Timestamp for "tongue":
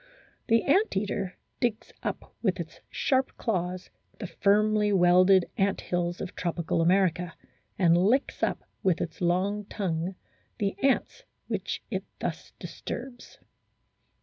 9.65-10.15